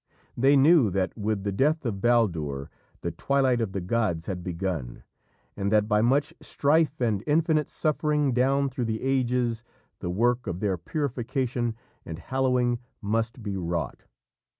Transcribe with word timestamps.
They 0.35 0.57
knew 0.57 0.89
that 0.89 1.15
with 1.15 1.43
the 1.43 1.51
death 1.51 1.85
of 1.85 2.01
Baldur 2.01 2.71
the 3.01 3.11
twilight 3.11 3.61
of 3.61 3.71
the 3.71 3.81
gods 3.81 4.25
had 4.25 4.41
begun, 4.43 5.03
and 5.55 5.71
that 5.71 5.87
by 5.87 6.01
much 6.01 6.33
strife 6.41 6.99
and 6.99 7.23
infinite 7.27 7.69
suffering 7.69 8.33
down 8.33 8.69
through 8.69 8.85
the 8.85 9.03
ages 9.03 9.63
the 9.99 10.09
work 10.09 10.47
of 10.47 10.59
their 10.59 10.75
purification 10.75 11.75
and 12.03 12.17
hallowing 12.17 12.79
must 12.99 13.43
be 13.43 13.55
wrought. 13.55 14.01